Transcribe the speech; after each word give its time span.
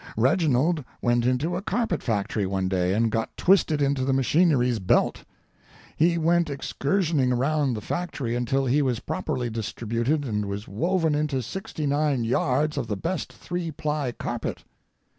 Reginald 0.17 0.83
went 0.99 1.27
into 1.27 1.55
a 1.55 1.61
carpet 1.61 2.01
factory 2.01 2.47
one 2.47 2.67
day, 2.67 2.95
and 2.95 3.11
got 3.11 3.37
twisted 3.37 3.83
into 3.83 4.03
the 4.03 4.13
machinery's 4.13 4.79
belt. 4.79 5.23
He 5.95 6.17
went 6.17 6.47
excursioning 6.49 7.31
around 7.31 7.75
the 7.75 7.81
factory 7.81 8.35
until 8.35 8.65
he 8.65 8.81
was 8.81 8.99
properly 8.99 9.51
distributed 9.51 10.25
and 10.25 10.45
was 10.47 10.67
woven 10.67 11.13
into 11.13 11.43
sixty 11.43 11.85
nine 11.85 12.23
yards 12.23 12.77
of 12.79 12.87
the 12.87 12.97
best 12.97 13.31
three 13.31 13.69
ply 13.69 14.11
carpet. 14.13 14.63